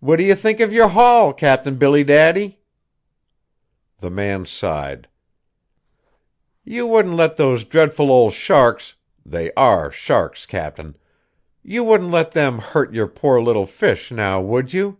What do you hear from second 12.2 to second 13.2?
them hurt your